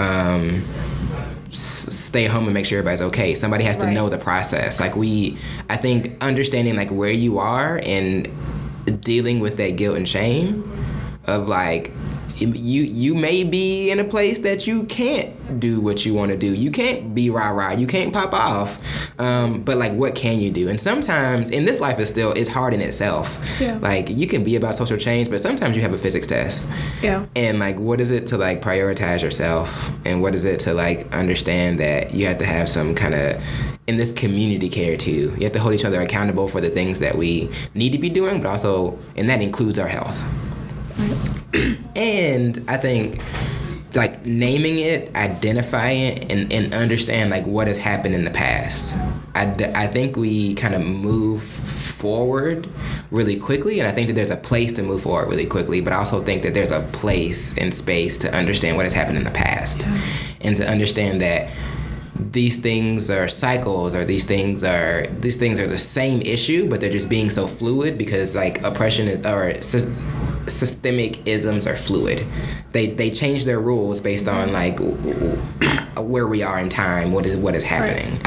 [0.00, 0.64] um,
[1.48, 3.34] s- stay home and make sure everybody's okay.
[3.34, 3.92] Somebody has to Right.
[3.92, 4.80] know the process.
[4.80, 5.36] Like we,
[5.68, 8.28] I think understanding like where you are and
[9.00, 10.64] dealing with that guilt and shame
[11.26, 11.92] of like
[12.40, 16.36] you you may be in a place that you can't do what you want to
[16.36, 16.52] do.
[16.52, 17.72] You can't be rah rah.
[17.72, 18.80] You can't pop off.
[19.18, 20.68] Um, but like, what can you do?
[20.68, 23.38] And sometimes, in this life, is still it's hard in itself.
[23.60, 23.78] Yeah.
[23.80, 26.68] Like you can be about social change, but sometimes you have a physics test.
[27.02, 27.26] Yeah.
[27.36, 29.90] And like, what is it to like prioritize yourself?
[30.06, 33.42] And what is it to like understand that you have to have some kind of
[33.86, 35.34] in this community care too.
[35.36, 38.08] You have to hold each other accountable for the things that we need to be
[38.08, 40.22] doing, but also, and that includes our health.
[42.00, 43.20] And I think
[43.94, 48.96] like naming it, identifying it, and, and understand like what has happened in the past.
[49.34, 52.68] I, d- I think we kind of move forward
[53.10, 55.92] really quickly, and I think that there's a place to move forward really quickly, but
[55.92, 59.24] I also think that there's a place and space to understand what has happened in
[59.24, 59.86] the past
[60.40, 61.50] and to understand that
[62.32, 66.80] these things are cycles or these things are these things are the same issue but
[66.80, 69.88] they're just being so fluid because like oppression or sy-
[70.50, 72.24] systemic isms are fluid.
[72.72, 74.78] They they change their rules based on like
[76.02, 78.18] where we are in time what is what is happening.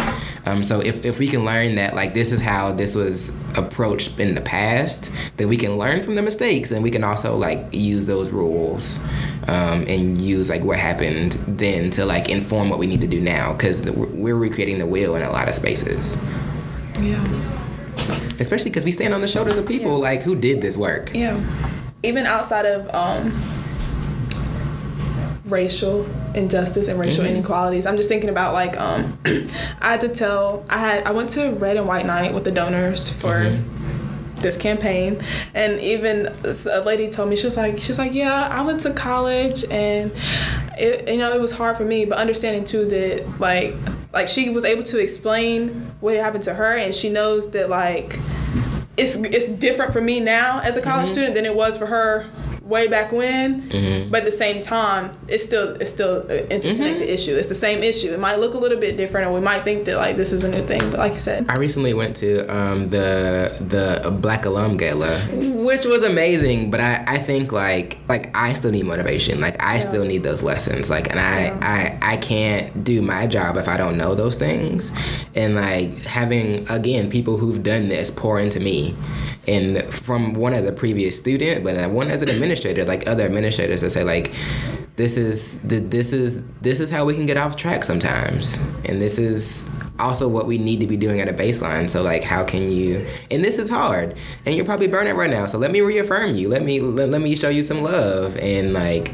[0.45, 4.19] Um, so if, if we can learn that like this is how this was approached
[4.19, 7.65] in the past then we can learn from the mistakes and we can also like
[7.71, 8.99] use those rules
[9.47, 13.21] um, and use like what happened then to like inform what we need to do
[13.21, 16.17] now because we're recreating the wheel in a lot of spaces.
[16.99, 17.23] Yeah.
[18.39, 21.11] especially because we stand on the shoulders of people like who did this work.
[21.13, 21.39] Yeah.
[22.03, 23.31] Even outside of um,
[25.53, 29.17] racial injustice and racial inequalities, I'm just thinking about like um,
[29.79, 32.51] I had to tell I had I went to Red and White Night with the
[32.51, 33.59] donors for.
[34.35, 35.21] This campaign,
[35.53, 38.81] and even a lady told me she was like she was like yeah I went
[38.81, 40.11] to college and
[40.77, 43.73] it you know it was hard for me but understanding too that like
[44.11, 45.69] like she was able to explain
[46.01, 48.19] what happened to her and she knows that like
[48.97, 51.13] it's it's different for me now as a college Mm-hmm.
[51.13, 52.25] student than it was for her
[52.63, 53.67] way back when.
[54.09, 57.13] But at the same time, it's still it's still an interconnected Mm-hmm.
[57.13, 57.35] issue.
[57.35, 58.11] It's the same issue.
[58.13, 60.43] It might look a little bit different, or we might think that like this is
[60.43, 60.79] a new thing.
[60.91, 65.83] But like you said, I recently went to um, the the Black Alum Gala, which
[65.85, 66.71] was amazing.
[66.71, 69.41] But I, I think like like I still need motivation.
[69.41, 70.89] Like I still need those lessons.
[70.89, 74.91] Like and I, I I can't do my job if I don't know those things.
[75.35, 78.95] And like having again people who've done this pour into me.
[79.47, 83.81] And from one as a previous student, but one as an administrator, like other administrators
[83.81, 84.33] that say like,
[84.95, 89.01] this is the, this is this is how we can get off track sometimes, and
[89.01, 91.89] this is also what we need to be doing at a baseline.
[91.89, 93.07] So like, how can you?
[93.31, 95.47] And this is hard, and you're probably burning right now.
[95.47, 96.47] So let me reaffirm you.
[96.47, 99.11] Let me let, let me show you some love, and like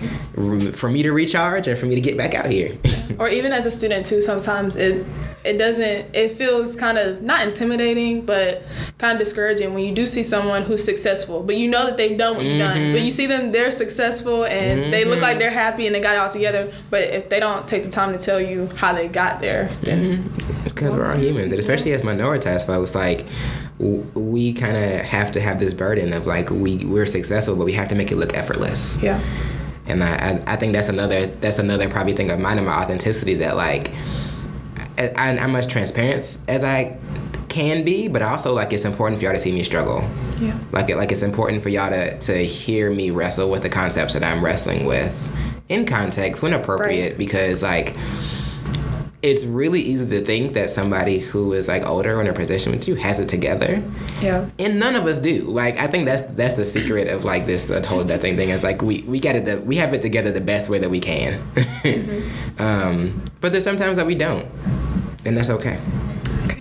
[0.74, 2.78] for me to recharge and for me to get back out here.
[3.18, 5.06] or even as a student too, sometimes it
[5.43, 8.63] it doesn't it feels kind of not intimidating but
[8.97, 11.43] kind of discouraging when you do see someone who's successful.
[11.43, 12.91] But you know that they've done what you've done.
[12.91, 13.10] But you mm-hmm.
[13.10, 15.39] see them they're successful and they look like mm-hmm.
[15.39, 16.73] they're happy and they got it all together.
[16.89, 20.19] But if they don't take the time to tell you how they got there then
[20.23, 20.63] mm-hmm.
[20.63, 23.25] because we're all humans, and especially as minoritized folks, like
[23.80, 27.73] we kind of have to have this burden of like we we're successful, but we
[27.73, 29.02] have to make it look effortless.
[29.02, 29.21] yeah.
[29.88, 33.34] And I, I think that's another that's another probably thing of mine and my authenticity
[33.36, 33.91] that like
[35.00, 36.98] I, I'm as transparent as I
[37.48, 40.08] can be, but also like it's important for y'all to see me struggle.
[40.40, 40.58] Yeah.
[40.72, 44.14] Like it, like it's important for y'all to to hear me wrestle with the concepts
[44.14, 45.14] that I'm wrestling with
[45.70, 47.18] in context when appropriate, Right.
[47.18, 47.96] because like
[49.22, 52.72] it's really easy to think that somebody who is like older or in a position
[52.72, 53.84] with you has it together.
[54.22, 54.50] Yeah.
[54.58, 55.42] And none of us do.
[55.44, 58.50] Like I think that's that's the secret of like this uh, whole that thing thing.
[58.50, 59.46] Is like we we got it.
[59.46, 61.42] The, we have it together the best way that we can.
[62.60, 64.46] um, but there's sometimes that we don't,
[65.25, 65.79] and that's okay.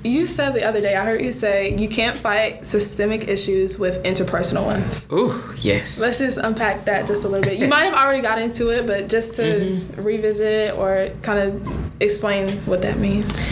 [0.04, 4.02] You said the other day, I heard you say you can't fight systemic issues with
[4.04, 5.06] interpersonal ones.
[5.12, 5.98] Ooh, yes.
[5.98, 7.58] Let's just unpack that just a little bit.
[7.58, 10.02] You might have already got into it, but just to Mm-hmm.
[10.02, 13.50] revisit it or kind of explain what that means.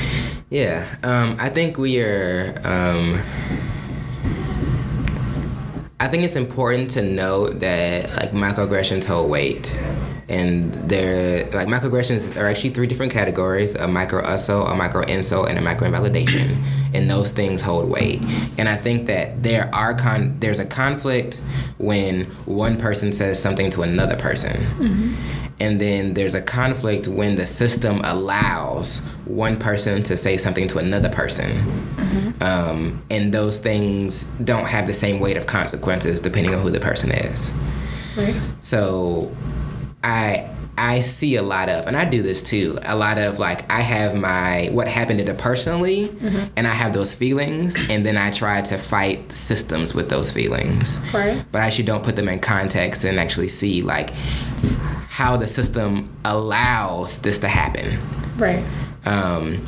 [0.50, 2.54] Yeah, um, I think we are.
[2.64, 3.20] Um,
[5.98, 9.76] I think it's important to note that like microaggressions hold weight,
[10.28, 15.48] and they're like microaggressions are actually three different categories: a micro assault, a micro insult,
[15.48, 16.62] and a micro invalidation.
[16.94, 18.22] And those things hold weight.
[18.56, 21.40] And I think that there are con there's a conflict
[21.78, 25.16] when one person says something to another person.
[25.58, 30.78] And then there's a conflict when the system allows one person to say something to
[30.78, 31.50] another person.
[32.40, 36.80] Um, and those things don't have the same weight of consequences depending on who the
[36.80, 37.52] person is.
[38.16, 38.38] Right.
[38.60, 39.34] So
[40.06, 42.78] I I see a lot of, and I do this too.
[42.84, 46.14] A lot of like I have my what happened interpersonally,
[46.56, 51.00] and I have those feelings, and then I try to fight systems with those feelings.
[51.12, 51.44] Right.
[51.50, 54.10] But I actually don't put them in context and actually see like
[55.08, 57.98] how the system allows this to happen.
[58.36, 58.62] Right.
[59.06, 59.64] Um,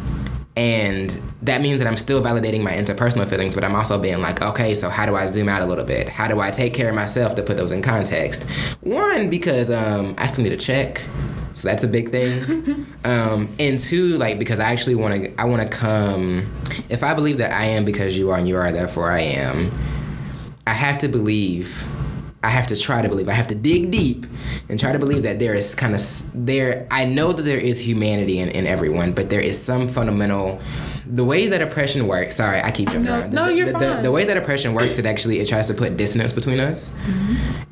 [0.59, 1.11] and
[1.43, 4.75] that means that I'm still validating my interpersonal feelings, but I'm also being like, okay,
[4.75, 6.09] so how do I zoom out a little bit?
[6.09, 8.43] How do I take care of myself to put those in context?
[8.81, 11.03] One, because um, I still need a check.
[11.53, 12.87] So that's a big thing.
[13.05, 16.53] um, and two, like because I actually want to, I want to come.
[16.89, 19.71] If I believe that I am because you are and you are therefore I am,
[20.67, 21.85] I have to believe.
[22.43, 23.29] I have to try to believe.
[23.29, 24.25] I have to dig deep
[24.69, 26.01] and try to believe that there is kind of
[26.35, 26.87] there.
[26.91, 30.61] I know that there is humanity in, in everyone, but there is some fundamental.
[31.05, 32.37] The ways that oppression works.
[32.37, 33.33] Sorry, I keep jumping No, around.
[33.33, 33.97] no, the, you're the, fine.
[33.97, 36.95] The, the way that oppression works, it actually it tries to put dissonance between us,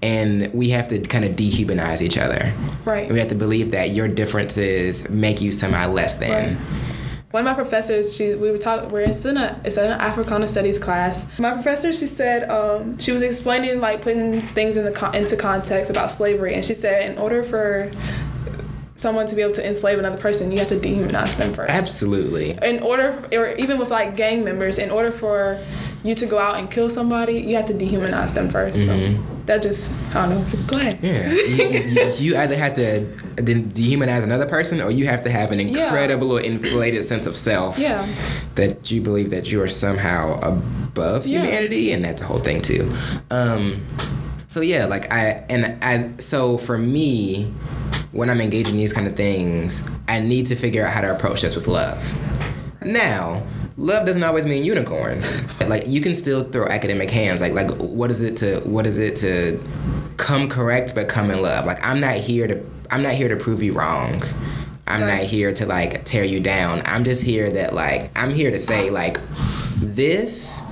[0.03, 2.53] and we have to kind of dehumanize each other.
[2.85, 3.11] Right.
[3.11, 6.57] We have to believe that your differences make you somehow less than.
[6.57, 6.67] Right.
[7.37, 8.89] One of my professors, she we were talking.
[8.91, 11.27] We're in a it's an Africana Studies class.
[11.39, 15.37] My professor, she said, um, she was explaining like putting things in the con- into
[15.37, 17.91] context about slavery, and she said, in order for
[18.95, 21.71] someone to be able to enslave another person, you have to dehumanize them first.
[21.71, 22.53] Absolutely.
[22.63, 25.63] In order, or even with like gang members, in order for
[26.03, 29.63] you to go out and kill somebody, you have to dehumanize them 1st So that
[29.63, 30.63] just I don't know.
[30.67, 30.99] Go ahead.
[31.03, 31.33] Yeah.
[31.33, 33.01] you, you, you either have to
[33.37, 35.85] de- dehumanize another person or you have to have an Yeah.
[35.85, 38.07] incredible inflated sense of self Yeah.
[38.57, 41.43] that you believe that you are somehow above Yeah.
[41.43, 42.93] humanity and that's a whole thing too.
[43.31, 43.87] Um,
[44.49, 47.53] so yeah, like I and I so for me
[48.13, 51.15] when I'm engaging in these kind of things, I need to figure out how to
[51.15, 52.01] approach this with love.
[52.83, 53.43] Now,
[53.77, 55.43] love doesn't always mean unicorns.
[55.61, 57.41] Like you can still throw academic hands.
[57.41, 59.61] Like like what is it to what is it to
[60.17, 61.65] come correct but come in love?
[61.67, 64.23] Like I'm not here to I'm not here to prove you wrong.
[64.89, 65.17] I'm Right.
[65.19, 66.83] not here to like tear you down.
[66.85, 69.19] I'm just here that like I'm here to say like
[69.79, 70.63] this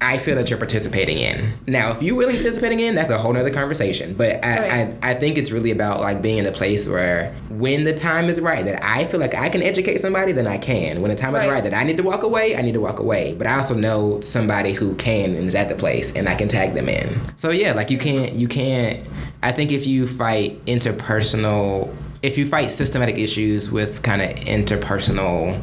[0.00, 1.54] I feel that you're participating in.
[1.66, 4.14] Now, if you're willing participating in, that's a whole nother conversation.
[4.14, 4.96] But I, Right.
[5.02, 8.28] I, I think it's really about like being in a place where when the time
[8.28, 11.00] is right, that I feel like I can educate somebody, then I can.
[11.02, 11.50] When the time is Right.
[11.54, 13.34] right that I need to walk away, I need to walk away.
[13.34, 16.46] But I also know somebody who can and is at the place and I can
[16.46, 17.08] tag them in.
[17.34, 19.00] So yeah, like you can't you can't
[19.42, 25.60] I think if you fight interpersonal if you fight systematic issues with kind of interpersonal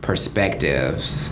[0.00, 1.30] perspectives,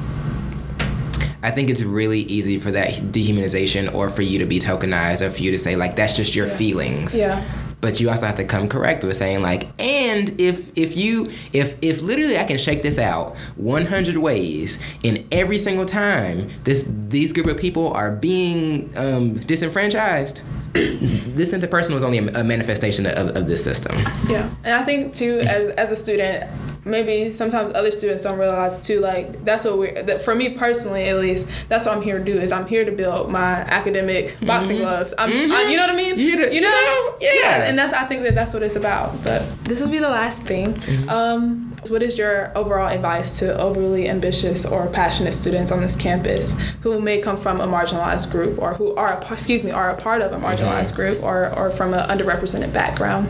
[1.43, 5.31] I think it's really easy for that dehumanization or for you to be tokenized or
[5.31, 6.57] for you to say like that's just your Yeah.
[6.57, 7.19] feelings.
[7.19, 7.43] Yeah.
[7.81, 11.77] But you also have to come correct with saying like, and if if you if
[11.81, 17.33] if literally I can shake this out 100 ways, and every single time this these
[17.33, 20.43] group of people are being um, disenfranchised,
[20.75, 23.97] this interpersonal is only a, a manifestation of, of this system.
[24.29, 26.51] Yeah, and I think too, as as a student,
[26.85, 29.01] maybe sometimes other students don't realize too.
[29.01, 30.03] Like that's what we're.
[30.03, 32.39] That for me personally, at least, that's what I'm here to do.
[32.39, 35.15] Is I'm here to build my academic boxing gloves.
[35.19, 36.17] I'm, I, you know what I mean?
[36.17, 36.53] Mm-hmm.
[36.53, 37.17] You know- know?
[37.21, 37.65] yeah.
[37.65, 39.23] And that's I think that that's what it's about.
[39.25, 40.75] But this will be the last thing.
[40.75, 41.09] Mm-hmm.
[41.09, 46.55] Um, what is your overall advice to overly ambitious or passionate students on this campus
[46.83, 50.21] who may come from a marginalized group or who are excuse me are a part
[50.23, 50.45] of a Mm-hmm.
[50.47, 53.29] marginalized group or or from an underrepresented background?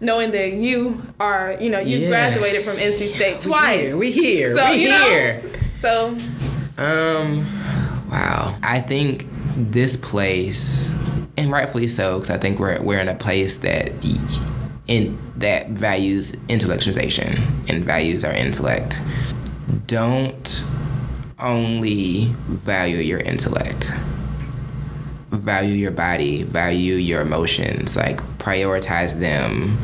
[0.00, 2.08] Knowing that you are, you know, you Yeah.
[2.08, 3.80] graduated from NC State We twice.
[3.80, 5.42] here, we here, So, we you know, here.
[5.74, 6.16] So,
[6.78, 7.46] Um,
[8.10, 8.56] wow.
[8.62, 9.26] I think
[9.56, 10.88] this place,
[11.36, 13.90] and rightfully so, because I think we're we're in a place that
[14.86, 17.38] in that values intellectualization
[17.68, 18.98] and values our intellect.
[19.86, 20.62] Don't
[21.38, 23.92] only value your intellect.
[25.30, 26.42] Value your body.
[26.42, 27.96] Value your emotions.
[27.96, 29.76] Like prioritize them.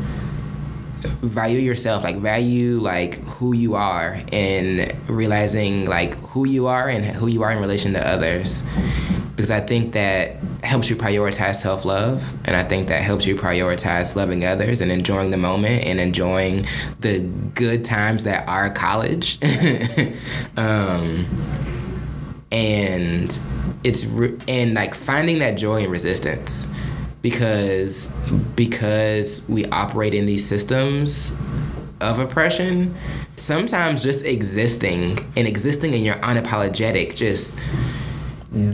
[1.21, 7.05] Value yourself like value like who you are and realizing like who you are and
[7.05, 8.63] who you are in relation to others.
[9.35, 14.15] Because i think that helps you prioritize self-love and i think that helps you prioritize
[14.15, 16.65] loving others and enjoying the moment and enjoying
[16.99, 17.19] the
[17.53, 19.39] good times that are college.
[20.57, 21.27] Um,
[22.51, 23.39] and
[23.83, 26.67] it's re- and like finding that joy in resistance
[27.21, 28.09] because
[28.55, 31.33] because we operate in these systems
[31.99, 32.95] of oppression
[33.35, 37.57] sometimes just existing and existing in your unapologetic just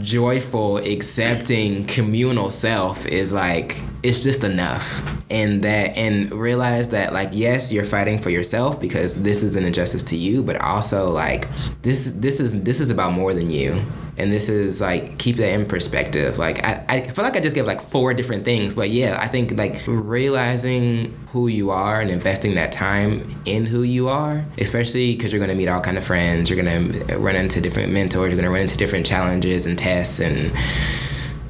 [0.00, 5.02] joyful accepting communal self is like it's just enough.
[5.30, 9.64] And that and realize that like yes you're fighting for yourself because this is an
[9.64, 11.48] injustice to you but also like
[11.82, 13.82] this this is this is about more than you
[14.16, 16.38] and this is like keep that in perspective.
[16.38, 18.74] Like I, I feel like i just gave like four different things.
[18.74, 23.82] But yeah i think like realizing who you are and investing that time in who
[23.82, 27.14] you are especially because you're going to meet all kind of friends you're going to
[27.14, 30.52] um, run into different mentors you're going to run into different challenges and tests and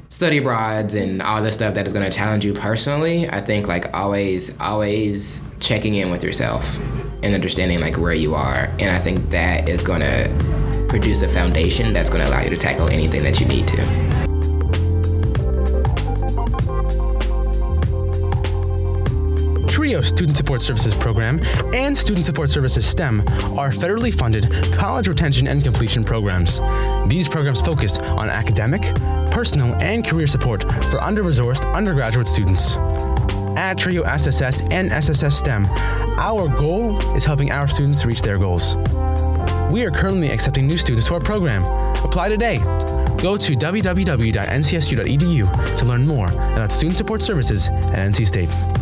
[0.08, 3.68] study abroads and all the stuff that is going to challenge you personally i think
[3.68, 6.78] like always always checking in with yourself
[7.22, 8.68] and understanding like where you are.
[8.78, 10.63] And i think that is going to
[10.94, 13.74] produce a foundation that's going to allow you to tackle anything that you need to
[19.66, 21.40] TRIO Student Support Services Program
[21.74, 23.22] and Student Support Services STEM
[23.58, 26.60] are federally funded college retention and completion programs.
[27.08, 28.94] These programs focus on academic,
[29.32, 32.76] personal, and career support for under resourced undergraduate students.
[33.56, 35.66] At TRIO SSS and SSS STEM,
[36.18, 38.76] our goal is helping our students reach their goals.
[39.70, 41.64] We are currently accepting new students to our program.
[42.04, 42.58] Apply today.
[43.18, 44.28] Go to www.ncsu.edu
[45.78, 48.73] to learn more about student support services at NC State.